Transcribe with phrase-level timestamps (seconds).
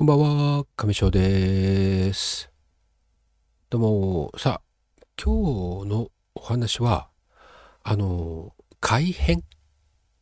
[0.00, 2.50] こんばんは、上翔です。
[3.68, 7.10] どうも、さあ、今日のお話は、
[7.82, 9.42] あの、改変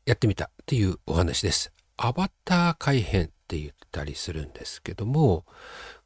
[0.05, 1.73] やってみたっていうお話です。
[1.97, 5.47] アバター改変って言ったりするんですけども、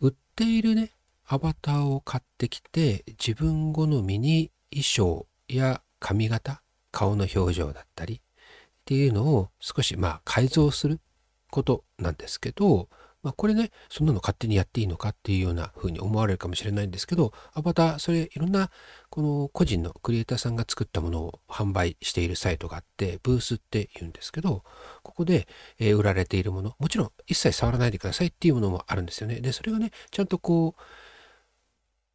[0.01, 0.91] 売っているね、
[1.27, 8.21] アバターを買ってきて、自分好みに衣装や髪型、顔の表情だったりっ
[8.85, 11.01] ていうのを少しまあ改造する
[11.51, 12.91] ことなんですけど、
[13.23, 18.71] まあ、これね、そんなの勝手にやっていいのかっていうような風に思われるかもしれないんですけど、アバター、それいろんな
[19.11, 24.65] この個人のクリエイターさんが作ったものを販売しているサイトがあって、ブースって言うんですけど、
[25.05, 25.47] ここで、
[25.79, 29.41] え売られているもの、もちろん一切触らないでくださいっていうものもあるんですよね。
[29.41, 30.83] で、それがね、ちゃんとこう、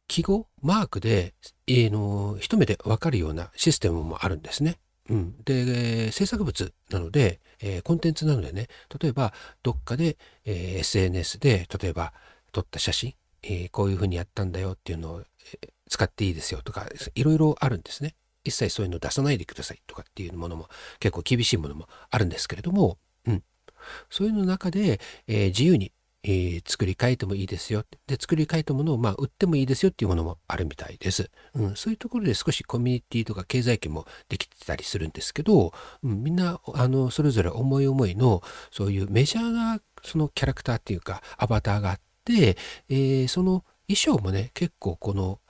[0.08, 1.34] 記号、マークで、
[1.66, 4.78] えー、の一目でわかるようなシステムもあるんですね。
[5.10, 8.68] うん、で制作物なので、えー、コンテンツなのでね
[9.00, 12.12] 例えばどっかで、えー、SNS で例えば
[12.52, 18.14] 撮った写真、えー、こういうふうにやったんだよっていうのを、え使っていいですよとかいろいろあるんですね。
[18.44, 20.68] 一切そういうの出さないでくださいとかっていうものも
[21.00, 23.42] 結構厳しいものもあるんですけれども、うん、
[24.10, 25.92] そういうの中で、え自由に
[26.24, 27.84] えー、作り変えてもいいですよ。
[28.06, 31.30] で、作り変えたものをまあ売ってもいいですよっていうものもあるみたいです。
[31.54, 42.56] うん、そういうところで少しコミュニティとか経済圏もできてたりするんですけど、うん、みんなあのそれぞれ思い思いのそういうメジャーなそのキャラクターっていうかアバターがあって、
[42.88, 45.40] えー、その衣装もね結構この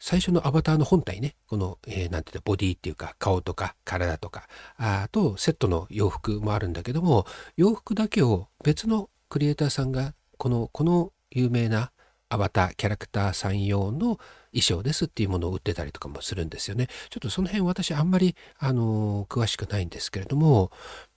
[0.00, 7.26] 最初のアバターの本体ね、この、えー、なんていうの、ボディっていうか、顔とか体とか、あと、セットの洋服もあるんだけども、
[7.56, 11.92] 洋服だけを別のクリエイターさんがこのこの有名な
[12.30, 14.18] アバターキャラクターさん用の
[14.52, 16.88] 衣装ですっていうものを売ってたりとかもするんですよね。
[17.10, 20.70] ちょっとその辺私あんまりあの詳しくないんですけれども、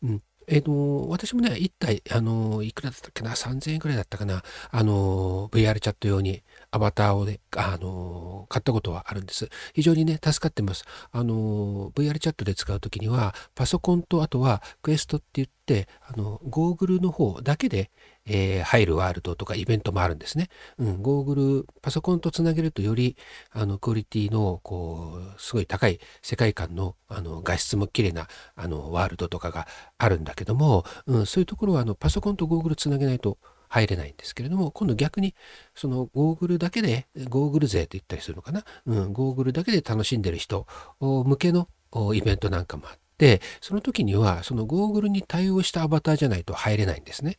[0.04, 9.50] うん、えっ、ー、と、私もね、1体、あの、いくらだったっけな、3000円くらいだったかな、あの、VR チャット用にアバターをね、あの、買ったことはあるんです。
[9.74, 10.86] 非常にね、助かってます。
[11.12, 17.92] あの、VR チャットで使うときには、パソコンとあとはクエストって言って、あの、ゴーグルの方だけで、
[18.26, 20.48] えー、入るワールドとかイベントもあるんですね。
[20.78, 23.18] うん、ゴーグル、パソコンとつなげるとより、
[23.52, 29.68] あの、クオリティの、こう、すごい高い世界観の、あの、画質も綺麗な、あの、ワールドとかが
[29.98, 33.38] あるんだけども、うん、そういうところは、あの、パソコンとゴーグルつなげないと
[33.72, 35.34] 入れないんですけれども、今度逆に、
[35.76, 40.68] そのゴーグルだけで、ゴーグル勢と言ったりするのかな、うん、ゴーグルだけで楽しんでる人
[41.00, 41.70] 向けの
[42.14, 47.38] イベントなんかもあって、その時には、そのゴーグルに対応したアバターじゃないと入れないんですね。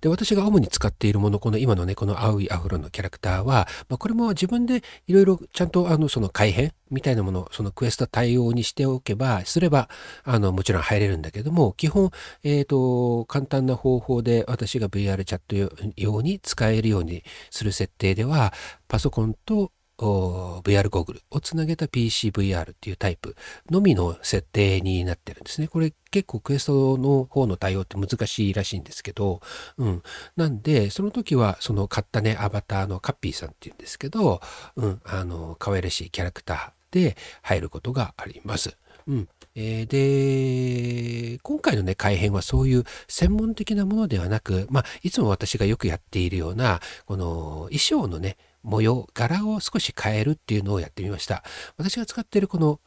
[0.00, 9.88] で、私が主に使っているもの、この今のね、この青いアフロのキャラクターは、まあ、これも自分でいろいろちゃんとあの、その改変みたいなもの、そのクエスト対応にしておけば、すれば、
[10.22, 12.10] あの、もちろん入れるんだけども、基本、
[12.42, 18.52] えっ、ー、と、簡単な方法で私が VR チャット用に使えるようにする設定では、
[18.88, 23.36] パソコンと VR ゴーグルをつなげた PCVR っていうタイプ
[23.70, 25.68] のみの設定になってるんですね。
[25.68, 29.40] これ結構クエストの方の対応って難しいらしいんですけど、
[29.78, 30.02] うん。
[30.36, 34.40] なんで、その時はその買ったね、アバターのカッピーさんっていうんですけど、
[34.76, 38.76] うん、あの、可愛らしいキャラクターで入ることがあります。
[39.06, 39.28] うん。
[39.56, 51.44] えー、で、今回のね、改編はそういう専門的なものではなく、まあ、いつも私がよくやっているような、この衣装のね、模様、柄を少し変えるっていうのをやってみました。
[51.76, 52.80] 私が使っているこの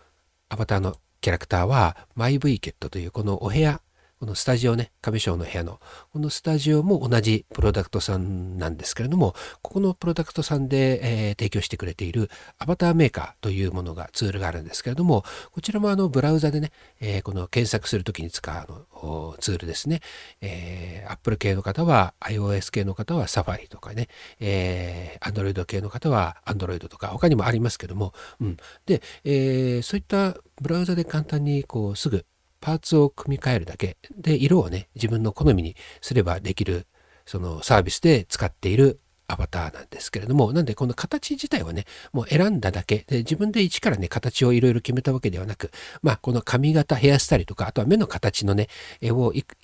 [0.49, 3.81] アバターのキャラクターは、マイブイケットというこのお部屋
[4.19, 5.79] このスタジオね、上章の部屋の、
[6.11, 20.01] このスタジオも同じプロダクトさんなんですけれども、ここのプロダクトさんで、えー、提供してくれているアバターメーカーというものが、ツールがあるんですけれども、こちらもあのブラウザでね、えー、この検索するときに使うあのツールですね。
[20.41, 24.07] えー、Apple 系の方は iOS 系の方は Safari とかね、
[24.39, 28.57] えー、Android 系の方は Android とか、他にもありますけども、うん。
[28.87, 32.25] で、えー、そういったブラウザで簡単にこうすぐ
[32.59, 33.97] パーツを組み替えるだけ。
[34.17, 36.87] で色をね自分の好みにすればできる
[37.25, 43.03] そのサービスで使っているアバターなんですけれども、なんでこの形自体はね、もう選んだだけ。
[43.07, 45.71] で、自分で一からね、形をいろいろ決めたわけではなく、
[46.01, 48.69] まあこの髪型、ヘアスタイルとか、あとは目の形のね、
[49.01, 49.57] 絵をいく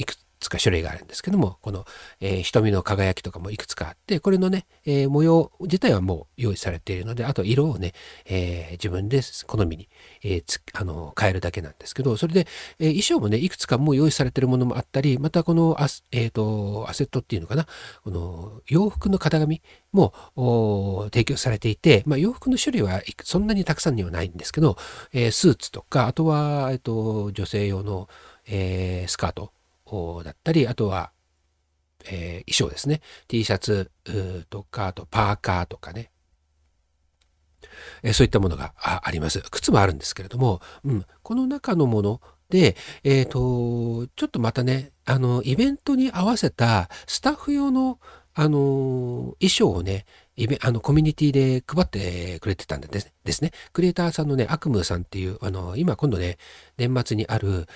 [0.43, 1.85] つか種類があるんですけども、この、
[2.19, 7.93] えー、瞳の輝きとかもいくつかあって、これのね、えー、模様自体はもう用意されているので、あと色をね、
[8.25, 9.89] えー、自分で好みに、
[10.23, 12.47] えー、あの変えるだけなんですけど、それで、
[12.79, 17.67] え、衣装もね、いくつかもう用意されてるものもあったり、またこのア,、えーと、アセットっていうのかな、
[18.03, 19.61] この洋服の型紙
[19.91, 20.13] も
[21.11, 24.77] 提供されていて、まあ、洋服の種類はそんなにたくさんにはないんですけど、
[25.13, 28.09] え、スーツとか、あとは、えーと、女性用の、
[28.45, 29.51] え、スカート
[30.23, 31.11] だったり、あとは、
[32.05, 33.01] えー、衣装ですね。
[33.27, 33.91] T シャツ
[34.49, 36.11] とか、あとパーカーとかね。
[38.03, 39.41] えー、そういったものがあります。
[39.51, 47.99] 靴もあるんですけれども、うん、この中のもので、えっ、ー、と、ちょっとまたね、あの、イベントに合わせたスタッフ用の、
[48.35, 50.05] あの、衣装をね、
[50.35, 53.51] イベあのコミュニティで配ってくれてたんですですね。
[53.71, 56.37] クリエイターさんのね、アクムーさんっていう、あの、今今度ね、
[56.77, 57.67] 年末にある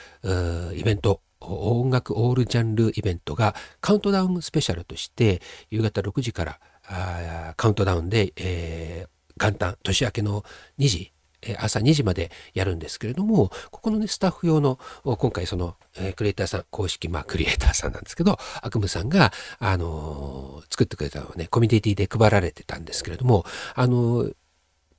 [0.75, 6.59] イベント、音楽オールジャンルイベントがカウントダウンスペシャルとして夕方6時から
[7.55, 10.43] カウントダウンで、えー、元旦年明けの
[10.79, 11.11] 2時
[11.59, 23.45] 朝2時までやるんですけれどもここのねスタッフ用の今回その、えー、クリエイターさん公式まあクリエイターさんなんですけど悪夢さんが、あのー、作ってくれたのをねコミュニティで配られてたんですけれども
[23.75, 24.35] あのー、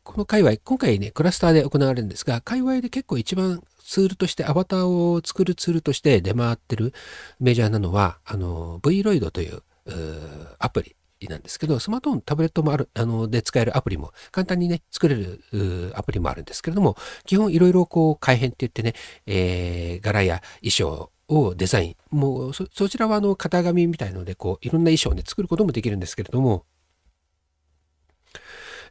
[0.05, 6.93] この界隈今回ねクラスターで行われるんですが界隈で結構一番ツールとしてアバターを作るツールとして出回ってる
[7.41, 9.63] メジャーなのはあの Vroid という
[10.59, 10.97] アプリ
[11.27, 18.93] なんですけど、スマートフォン、タブレットもある、あの、で使えるアプリも、簡単にね、作れるアプリもあるんですけれども、基本いろいろこう、改変って言ってね、
[19.27, 26.67] えー、柄や衣装をデザイン、もうそ、そちらはあの、型紙みたいので、こう、いろんな衣装をね、作ることもできるんですけれども、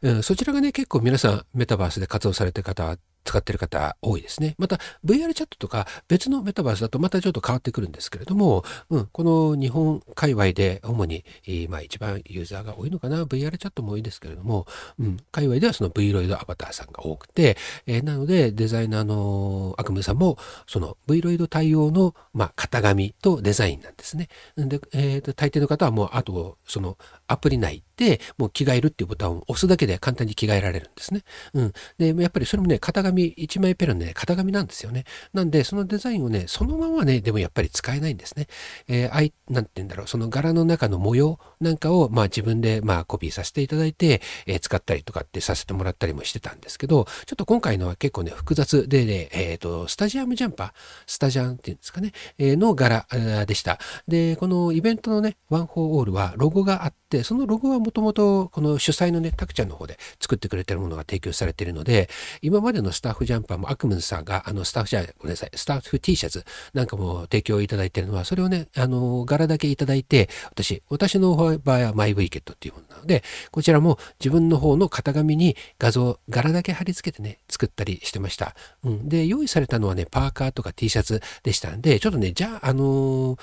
[0.02, 4.54] うん、そちらがね、結構皆さんメタバースで活動されてる方は使ってる方多いですね。
[4.58, 11.24] また VR チャットとか別のメタバースだとまたちょっと変わってくるんですけれども、うん、この日本界隈で主に、
[11.68, 14.66] まあ一番ユーザーが多いのかな、VR チャットも多いですけれども、
[14.98, 17.56] うん、界隈ではその V ロイドアバターさんが多くて、
[17.86, 24.28] えー、なのでデザイナーの悪夢さんもその V ロイド対応の、まあ、型紙とデザインなんですね。
[24.56, 31.22] で、えー、大抵の方はもうあとそのアプリ内でもう着替えるっていうボタンを押すだけで簡単に着替えられるんですね。
[31.52, 31.72] うん。
[31.98, 35.04] で、やっぱりそれもね、型紙、紙1枚ペラのね、型紙なんですよね。
[35.32, 38.46] なんで、そのデザインをね、そのままね、でもやっぱり使えないんですね。
[38.88, 50.72] えー、あい、なんて言うんだろう、その柄の中の模様なんかを、まあ自分で、まあコピーさせていただいて、えー、使ったりとかってさせてもらったりもしてたんですけど、ちょっと今回のは結構ね、複雑でね、えっ、ー、と、スタジアムジャンパー、
[51.06, 53.06] スタジャンっていうんですかね、えー、の柄
[53.46, 53.78] でした。
[54.06, 62.10] で、このイベントのね、 One for All はロゴがあって、そのロゴはもともとこの主催のね、タクちゃんの方で作ってくれてるものが提供されているので、
[62.42, 66.44] 今までのスタッフジャンパーもアクムンさんが、あの、スタッフじゃごめんなさい、スタッフ T シャツ
[66.74, 78.54] なんかも提供いただいてるのは、それをね、あの、柄だけいただいて、私、私の場合はマイブリケットっていうものなので、こちらも自分の方の型紙に画像、柄だけ貼り付けてね、作ったりしてました。
[78.84, 79.08] うん。
[79.08, 83.38] で、用意されたのはね、パーカーとか T シャツでしたんで、ちょっとね、じゃあ、あのー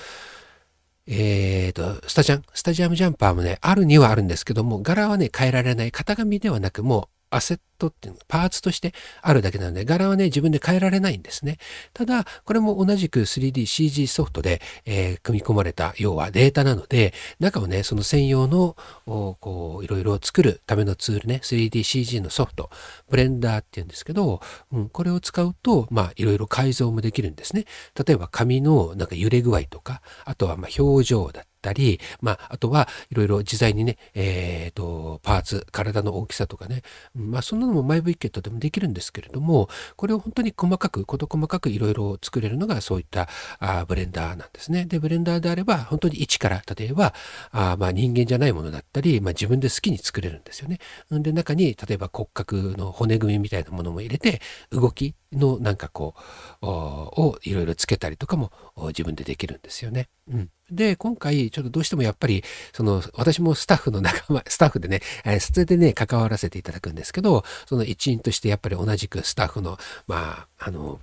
[1.07, 5.92] えっ、ー、と、スタジャン、スタジアムジャンパーもね、あるにはあるんですけども、柄はね、変えられない。
[5.92, 11.57] 型紙ではなく、もう、アセットっていうのパーツとしてあるだけなので、柄はね、自分で変えられないんですね。
[11.94, 18.75] ただ、これも同じく 3DCG ソフトで、えー、組み込まれた、要はデータなので、中をね、その専用の、
[19.06, 22.69] こう、いろいろ作るためのツールね、3DCG のソフト、
[23.10, 24.40] ブレンダーっていうんですけど、
[24.72, 27.66] うん、これを使うと、まあ、いろいろ改造もできるんですね。
[28.06, 36.83] 例えば、紙のなんか揺れ具合とか、あとはま表情だったり、まあ、あとはいろいろ自在にね、え、ー、と、パーツ、体の大きさとかね、
[37.16, 43.27] まあ、そんなのもマイブイケットでもできるんですけれども、これを本当に細かく、事細かくいろいろ作れるのがそういった
[43.60, 44.86] あブレンダーなんですね。
[44.86, 47.13] で、ブレンダーであれば、本当に一から、例えば、
[47.51, 50.79] あま人間じゃないものだったり、まあ、自分で好きに作れるんですよね。
[51.12, 54.41] で、中に、例えば骨格の骨組みみたいなものも入れて、
[54.72, 56.15] 動きのなんかこ
[56.62, 58.51] う、をいろいろつけたりとかも
[58.88, 60.10] 自分でできるんですよね。
[60.32, 60.50] うん。
[60.72, 69.77] で、今回、ちょっとどうしてもやっぱり、その、私もスタッフの仲間、 スタッフでね、えー、それでね、関わらせていただくんですけど、その一員としてやっぱり同じくスタッフの、
[70.08, 71.00] まあ、あの、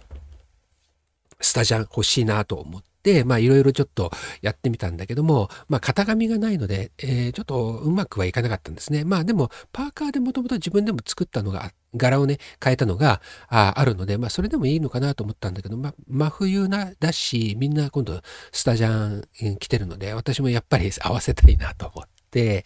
[1.40, 4.10] スタジャン欲しいなと思って、でまあいろいろちょっと
[4.42, 9.04] やってみたんだけども、まあ型紙がないので、えー、ちょっとうまくはいかなかったんですね。
[9.04, 22.64] まあでも、パーカーでもともと自分でも作ったのがあっ柄をね、変えたのがああるので、まあ、それでもいいのかなと思ったんだけど、まあ、真冬な、だし、みんな今度、スタジャン来てるので、私もやっぱり 合わせたいなと思って、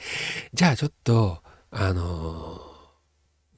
[0.55, 2.61] じゃあちょっと、あのー、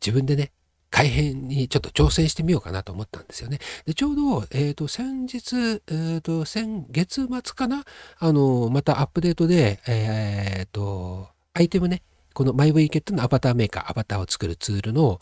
[0.00, 0.52] 自分でね、
[0.98, 3.60] 改変にちょっと挑戦してみようかなと思ったんですよね。
[3.86, 7.84] でちょうど、え、ー、と、先日、えっ、ー、と、先月末かな？
[8.18, 12.02] あの、またアップデートで、えっ、ー、と、アイテムね、
[12.38, 15.20] このマイウェイケットのアバターメーカー、アバターを作るツールの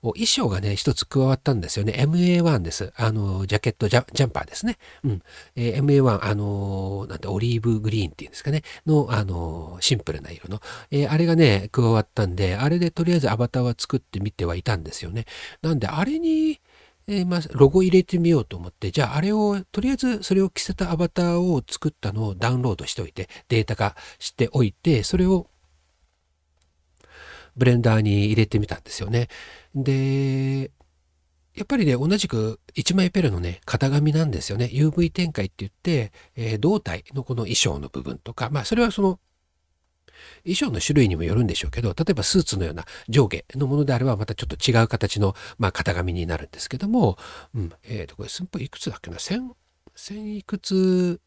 [0.00, 1.94] 衣装がね、一つ加わったんですよね。
[1.98, 2.92] MA1 です。
[2.96, 4.78] あの、ジャケットジャ、ジャンパーですね。
[5.02, 5.22] うん。
[5.56, 8.62] えー、MA1、あのなんて、オリーブグリーンっていうんですかね。
[8.86, 10.60] の、あのシンプルな色の。
[10.92, 15.24] えー、あれがね、加わったんで、あれでとりあえずアバターは作ってみてはいたんですよね。
[15.62, 16.60] なんで、あれに、
[17.08, 25.48] え、まあ、ロゴ入れてみようと思って、じゃああれを、とりあえずそれを着せたアバターを作ったのをダウンロードしておいて、データ化しておいて、それを
[27.56, 29.28] ブレンダーに入れてみたんですよね。
[29.74, 30.70] で、
[31.54, 34.70] やっぱりね、同じく1枚ペルのね、型紙なんですよね。
[34.72, 39.18] UV 展開って言って、えー、胴体のこの衣装の部分とか、まあそれはその
[40.44, 47.18] 衣装の種類にもよるんでしょうけど、例えばスーツのような上下のものであればまたちょっと違う形の、まあ、型紙になるんですけども、
[47.54, 49.50] うん、えっ、ー、と、これ寸法いくつだっけな ?1000、
[49.96, 51.20] 1000いくつ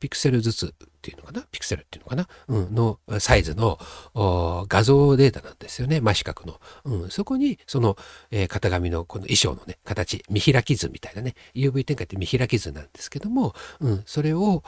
[0.00, 1.42] ピクセルずつっていうのかな？
[1.50, 3.80] ピクセルっていうのかな、うん、のサイズの
[4.14, 6.00] 画像データなんですよね。
[6.00, 6.60] 真四角の。
[6.84, 7.96] うん、そこにその、
[8.30, 14.62] えー、型紙のこの衣装のね、形、見開き図みたいなね、UV 展開って見開き図なんですけども、うん、それを、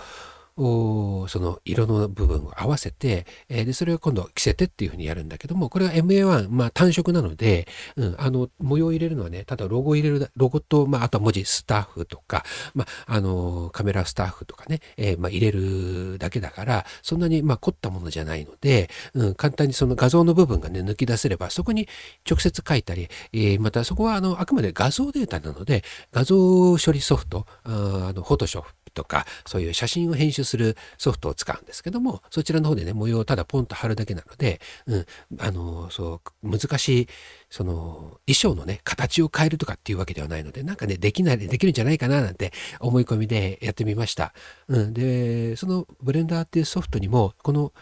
[0.56, 12.44] その色の部分を合わせて、えー、でそれを今度着せてっていうふうにやるんだけどもこれは MA1、まあ、単色なので、うん、あの模様を入れるのはねただロゴを入れるロゴと、まあ、あとは文字スタッフとか、
[12.74, 21.88] まあ、あのカメラスタッフとかね、えー、まあ、入れるだけだからそんなに、まあ、凝ったものじゃないので、うん、簡単にその画像の部分がね抜き出せればそこに
[22.28, 25.82] 直接書いたり、えー、またそこはあのあくまで画像データなので
[26.12, 26.36] 画像
[26.76, 35.06] 処理ソフトあのフォトショップとかそういう写真を編集するソフトを使うんですけどもそちらの方でね模様をただポンと貼るだけなので、うん、
[35.38, 37.08] あのそう難しい
[37.50, 44.32] その衣装のね形を変えるとかっていうわけではないのでなんかねできないできるんじゃないかななんて思い込みでやってみました。
[44.68, 47.72] うん、でそのブレンダーっていうソフトにもこの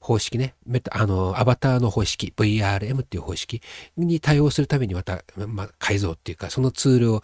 [0.00, 0.54] 方式ね、
[0.90, 3.60] あのアバターの方式、VRM っていう方式
[3.96, 7.22] に対応するためにまた、ま、改造っていうか、そのツールを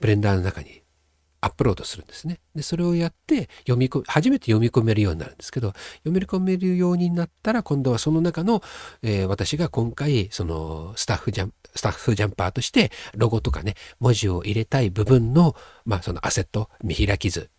[0.00, 0.82] ブレンダーの中に
[1.40, 2.40] アップロードするんですね。
[2.54, 5.72] で、それをやって読み込、初めて読み込めるようになるんですけど、
[6.04, 8.62] 読み込めるようになったら、今度はその中の、
[9.02, 17.50] えー、私が今回、そのスタッフジャン、スタッフジャンパーとして、ロゴとかね、文字を入れたい部分の、まあ、そのアセット、見開き図、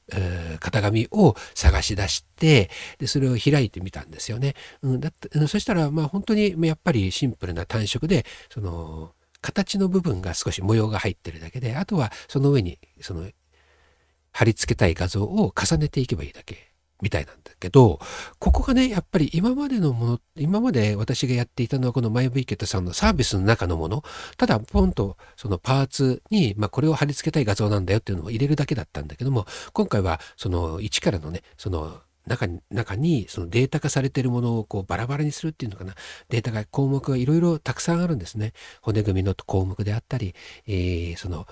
[0.60, 2.70] 型紙を探し出して
[3.00, 4.56] でそれを開いてみたんですよね。
[4.82, 13.28] うん、だってそしたらまあ本当にやっぱりシンプルな単色でその形の部分が少し模様が入ってるだけであとはその上にその
[14.32, 16.72] 貼り付けたい画像を重ねていけばいいだけ
[17.02, 18.00] みたいなんだけど、
[18.40, 24.04] ここがね、やっぱり今までのもの、今まで私がやっていたのはこのマイブイケットさんのサービスの中のもの、
[24.38, 35.96] ただポンとそのパーツに、まあこれを貼り付けたい画像なんだよっていうのを入れるだけだったんだけども、今回はその一からのね、その中に中にそのデータ化されているものをこうバラバラにするっていうのかな。
[36.30, 38.54] データが項目がいろいろたくさんあるんですね。
[38.82, 40.36] 骨組みの項目であったり、
[40.68, 41.48] えー、その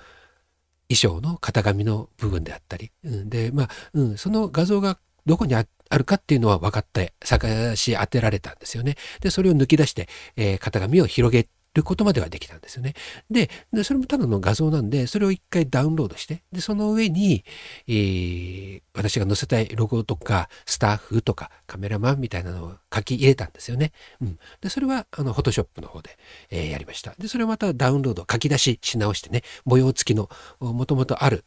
[0.90, 5.64] 衣装の型紙の部分であったり、うん、でまあ、うん、その画像がどこにあ
[5.96, 8.96] るかっていうのは分かって探し当てられたんですよね。
[9.20, 12.94] でそれを抜き出して、えー、型紙を広げることまではできたんですよね。
[13.30, 17.44] で、でそれもただの画像なんで、それを一回ダウンロードして、で、その上に、
[17.86, 23.92] えー、私が載せたいロゴとか、スタッフとか、カメラマンみたいなのを書き入れたんですよね。
[24.20, 24.38] うん。
[24.60, 26.18] で、それは、あの、フォトショップの方で、
[26.50, 27.14] えー、やりました。
[27.18, 31.44] で、それをまたダウンロード、書き出しし直してね、模様付きの、もともとある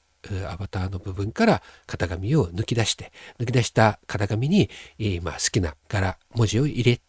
[0.49, 7.01] アバターの部分から型紙を抜き出して抜き出した型紙に、えー、まあ、好きな柄文字を入れで、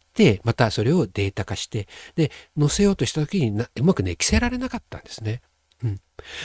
[0.45, 5.43] またそれをデータ化して、で、載せようとした時にうまくね、着せられなかったんですね。
[5.83, 6.01] うん。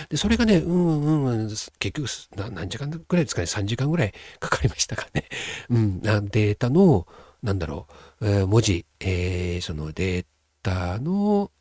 [0.09, 2.07] で、それがね、うんうん、結局
[2.51, 5.25] 何時間ぐらいですかね、3時間ぐらいかかりましたかね。
[5.69, 7.07] うん、データの、
[7.41, 7.87] なんだろ
[8.19, 10.25] う、えー、文字、えー、そのデー
[10.61, 11.51] タの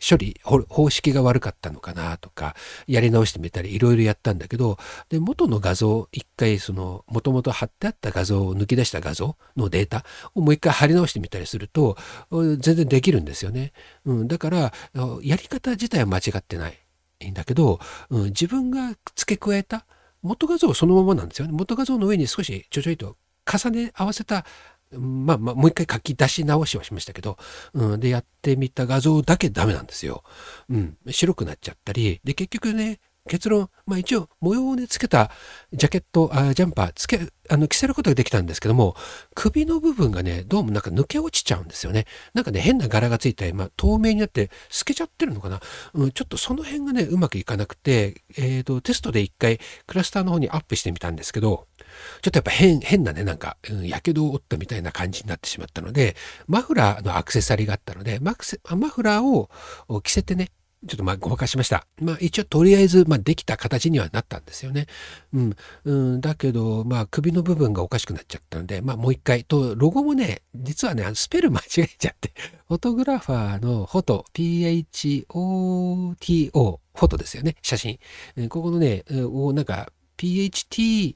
[0.00, 4.78] 処理方式が悪かったのかなとかやり直してみたりいろいろやったんだけど
[5.08, 10.04] で元の画像一回そのもともと貼ってあった画像を抜き出した画像のデータ
[10.34, 11.96] をもう一回貼り直してみたりすると
[12.30, 13.72] 全然できるんですよね。
[14.04, 14.72] うん、だから
[15.22, 17.78] やり方自体は間違ってないんだけど、
[18.08, 19.84] うん、自分が付け加えた
[20.22, 21.52] 元画像そのままなんですよね。
[21.52, 23.16] 元画像の上に少しちょちょいと
[23.50, 24.44] 重ね合わせた
[24.92, 27.38] まあまあ、もう一回書き出し直しはしましたけど、
[27.74, 30.24] うん、で、やってみた画像だけダメなんですよ。
[30.68, 32.98] うん、白くなっちゃったり、で、結局ね、
[33.30, 35.30] 結論、まあ一応模様をね、つけた
[35.72, 38.96] ジャケット、あジャンパー、つけ、あの、着せることができたんですけども、
[39.36, 42.06] 首の部分がね、どうもなんか抜け落ちちゃうんですよね。
[42.34, 45.60] なんかね、変な柄がついて、まあ透明になって透けちゃってるのかな。
[45.94, 51.68] うん、ちょっとその辺がね、うまくいかなくて、え、ー、と、テストで一回クラスターの方にアップしてみたんですけど、
[52.22, 56.16] ちょっとやっぱ変、変なね、なんか、やけどを負ったみたいな感じになってしまったので、
[56.48, 59.48] マフラーのアクセサリーがあったので、マクセマフラー
[59.88, 60.50] を着せてね、
[60.86, 61.86] ちょっとまあごまかしました。
[62.00, 64.86] まあ一応とりあえずまあできた形にはなったんですよね。
[65.34, 65.54] うん。
[65.84, 72.32] うん、だけどまあ首の部分がおかしくなっちゃったので、まあもう一回と、ロゴもね、実はね、スペル間違えちゃって、
[72.68, 75.24] フォトグラファーのフォト、PHOTO、
[76.94, 77.98] フォトですよね、写真。
[78.48, 81.14] ここのね、をなんか PHTO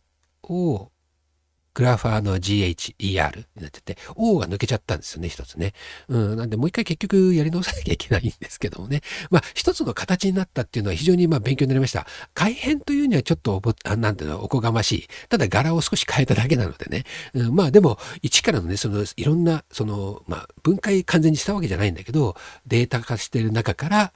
[1.74, 5.72] グラファーの GHER になってて、O が抜けちゃったんですよね、一つね。
[6.08, 9.02] うん、なんでもう一回結局やり直さなきゃいけないんですけどもね。
[9.30, 12.06] まあ、一つの形になったっていうのは非常にまあ勉強になりました。
[12.32, 15.08] 改変というにはちょっとあ、なんていうの、おこがましい。
[15.28, 17.04] ただ柄を少し変えただけなのでね。
[17.34, 24.12] うん、まあでも、一からのね、その、いろんな、その、まあ、分解完全にしたわけじゃないんだけど、データ化してる中から、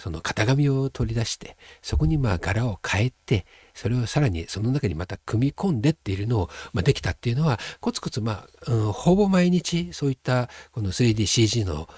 [0.00, 11.88] その型紙を取り出して、そこにまあ柄を変えて、それをさらにその中にまた組み込んでっているのを、まあ、できたっていうのはコツコツまあ、うん、ほぼ毎日そういったこの 3DCG の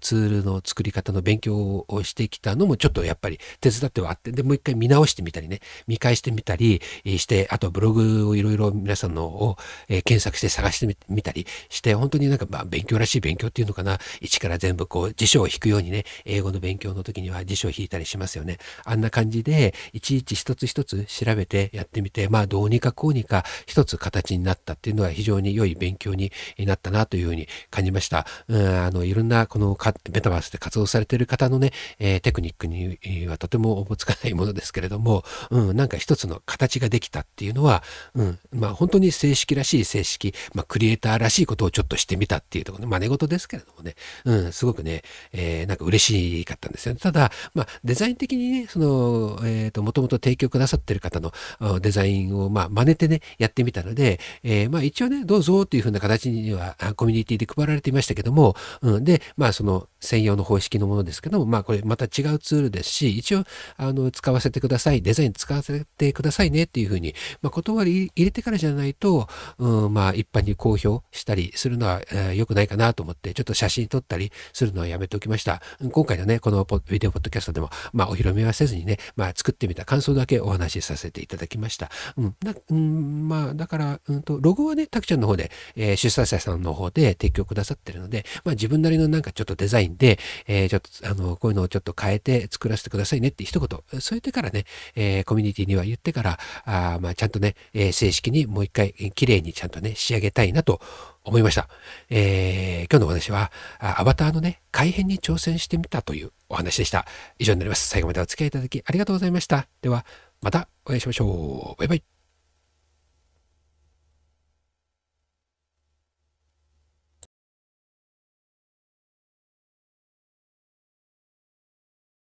[0.00, 9.56] ツールの作り方の勉強をしてきたのもちょっとやっぱり手伝ってはあって、で、もう一回見直してみたりね、見返してみたりして、あとブログをいろいろ皆さんのを、
[9.88, 18.58] え検索して探してみたりして、本当になんかまあ勉強らしい勉強っていうのかな、一から全部こう辞書を引くようにね、英語の勉強の時には辞書を引いたりしますよね。
[18.84, 28.26] あんな感じで、いちいち一つ一つ調べてやってみて、まあどうにかこうにか一つ形になったっていうのは非常に良い勉強になったなというふうに感じました。
[28.48, 29.76] うん、あの、いろんなこの
[30.12, 37.82] メタバースで活動されている方のね、えー、テクニックにはとてもおぼつかないものですけれども、うん、なんか一つの形ができたっていうのは、
[38.14, 43.94] うん、まあ本当に正式らしい正式、まあクリエイターらしいことをちょっとしてみたっていうところね、真似事ですけれどもね、
[44.24, 47.00] うん、すごくね、えー、なんか嬉しかったんですですよね。
[47.00, 51.32] ただ、まあデザイン的にね、その、えっ、ー、と、もともと提供くださってる方の
[51.80, 63.44] デザインを、まあ真似てね、やってみたので、えー、まあ一応ね、どうぞっていうふうな形にはコミュニティで配られていましたけども、うん、で、まあその、専用の方式のものですけども、まあこれまた違うツールですし、一応
[63.76, 75.62] あの使わせてください、デザイン使わせてくださいねっていうふうに、まあ、断り入れてからじゃないと、うん、まあ一般に公表したりするのは、えー、良くないかなと思って、ちょっと写真撮ったりするのはやめておきました。
[75.92, 81.90] 今回のね、このビデオポッドキャストでも、まあお披露目はせずにね、まあ作ってみた感想だけお話しさせていただきました。
[82.16, 93.68] うん、だうん、まあだから、うんと、ロゴはね、たくちゃんの方で、えー、主催者さんの方で提供くださってるので、まあ自分なりのなんかちょっとデザインで、えーちょっと、あの、こういうのをちょっと変えて作らせてくださいねって一言、
[94.00, 100.80] そう言ってからね、えー、コミュニティには言ってから、あまあ、ちゃんとね、えー、正式にもう一回、綺麗にちゃんとね、仕上げたいなと
[101.24, 101.68] 思いました。
[102.10, 107.06] えー、今日のお話は、アバターのね、改変に挑戦してみたというお話でした。
[107.38, 107.88] 以上になります。
[107.88, 109.68] 最後までお付き合いいただきありがとうございました。
[109.80, 110.04] では、
[110.40, 111.78] またお会いしましょう。
[111.78, 112.11] バイバイ。